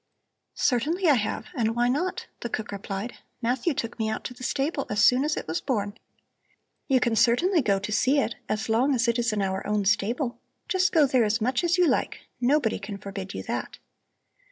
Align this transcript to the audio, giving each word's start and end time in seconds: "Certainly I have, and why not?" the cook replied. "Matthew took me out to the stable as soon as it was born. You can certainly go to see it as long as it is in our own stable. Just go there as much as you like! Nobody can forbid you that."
"Certainly 0.55 1.07
I 1.07 1.13
have, 1.13 1.45
and 1.53 1.75
why 1.75 1.87
not?" 1.87 2.25
the 2.39 2.49
cook 2.49 2.71
replied. 2.71 3.19
"Matthew 3.39 3.75
took 3.75 3.99
me 3.99 4.09
out 4.09 4.23
to 4.23 4.33
the 4.33 4.41
stable 4.41 4.87
as 4.89 5.03
soon 5.05 5.23
as 5.23 5.37
it 5.37 5.47
was 5.47 5.61
born. 5.61 5.95
You 6.87 6.99
can 6.99 7.15
certainly 7.15 7.61
go 7.61 7.77
to 7.77 7.91
see 7.91 8.17
it 8.19 8.33
as 8.49 8.67
long 8.67 8.95
as 8.95 9.07
it 9.07 9.19
is 9.19 9.31
in 9.31 9.43
our 9.43 9.63
own 9.67 9.85
stable. 9.85 10.39
Just 10.67 10.91
go 10.91 11.05
there 11.05 11.23
as 11.23 11.39
much 11.39 11.63
as 11.63 11.77
you 11.77 11.87
like! 11.87 12.21
Nobody 12.41 12.79
can 12.79 12.97
forbid 12.97 13.35
you 13.35 13.43
that." 13.43 13.77